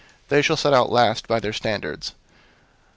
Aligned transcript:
They 0.29 0.41
shall 0.41 0.57
set 0.57 0.73
out 0.73 0.91
last 0.91 1.27
by 1.27 1.39
their 1.39 1.53
standards." 1.53 2.15